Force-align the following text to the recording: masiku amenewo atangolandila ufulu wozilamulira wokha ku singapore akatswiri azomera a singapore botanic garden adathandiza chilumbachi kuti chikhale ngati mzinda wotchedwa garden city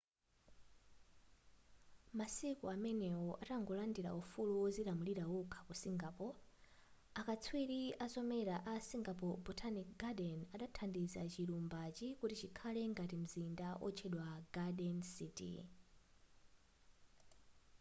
masiku 2.19 2.65
amenewo 2.75 3.29
atangolandila 3.43 4.09
ufulu 4.21 4.53
wozilamulira 4.63 5.23
wokha 5.33 5.59
ku 5.67 5.73
singapore 5.81 6.37
akatswiri 7.19 7.81
azomera 8.05 8.55
a 8.71 8.73
singapore 8.89 9.39
botanic 9.45 9.87
garden 10.01 10.39
adathandiza 10.55 11.21
chilumbachi 11.33 12.07
kuti 12.19 12.35
chikhale 12.41 12.81
ngati 12.93 13.15
mzinda 13.23 13.67
wotchedwa 13.83 14.27
garden 14.55 14.97
city 15.15 15.51